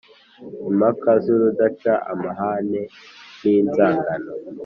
impaka 0.69 1.09
z’urudaca, 1.23 1.93
amahane 2.11 2.81
n’inzangano 3.41 4.31